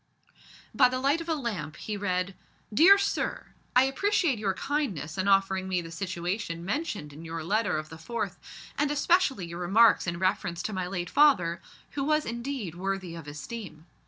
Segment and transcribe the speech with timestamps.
[0.73, 2.33] By the light of a lamp he read:
[2.73, 7.77] "DEAR SIR, I appreciate your kindness in offering me the situation mentioned in your letter
[7.77, 8.37] of the 4th,
[8.79, 11.61] and especially your remarks in reference to my late father,
[11.91, 13.85] who was indeed worthy of esteem.